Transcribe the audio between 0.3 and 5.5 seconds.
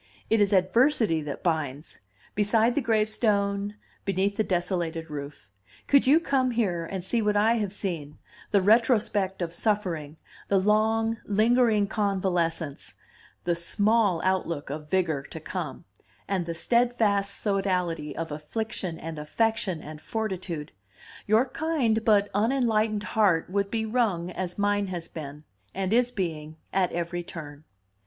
It is adversity that binds beside the gravestone, beneath the desolated roof.